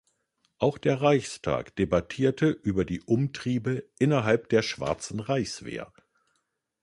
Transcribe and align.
Auch 0.57 0.79
der 0.79 0.99
Reichstag 1.03 1.75
debattierte 1.75 2.47
über 2.49 2.85
die 2.85 3.01
Umtriebe 3.01 3.87
innerhalb 3.99 4.49
der 4.49 4.63
Schwarzen 4.63 5.19
Reichswehr. 5.19 5.93